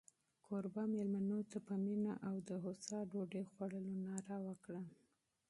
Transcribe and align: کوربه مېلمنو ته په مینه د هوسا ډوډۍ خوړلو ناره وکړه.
کوربه 0.45 0.83
مېلمنو 0.93 1.39
ته 1.51 1.57
په 1.67 1.75
مینه 1.83 2.13
د 2.47 2.49
هوسا 2.63 2.97
ډوډۍ 3.11 3.43
خوړلو 3.51 3.93
ناره 4.05 4.37
وکړه. 4.47 4.81